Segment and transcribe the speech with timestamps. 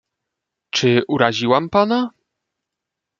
[0.69, 2.11] "Czy uraziłam pana?"